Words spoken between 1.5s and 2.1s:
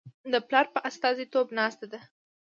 ناسته ده.